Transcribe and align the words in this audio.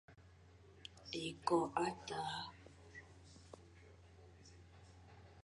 Ékôn 1.23 1.65
é 1.83 1.87
tagha. 2.07 2.41